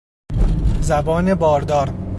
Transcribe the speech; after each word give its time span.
زبان 0.81 1.35
باردار 1.35 1.93